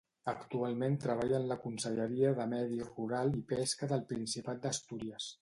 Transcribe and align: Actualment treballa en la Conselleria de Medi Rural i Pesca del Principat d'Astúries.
Actualment 0.31 0.95
treballa 1.03 1.37
en 1.41 1.45
la 1.51 1.57
Conselleria 1.65 2.33
de 2.41 2.49
Medi 2.55 2.81
Rural 2.89 3.31
i 3.43 3.45
Pesca 3.53 3.93
del 3.95 4.05
Principat 4.15 4.67
d'Astúries. 4.67 5.31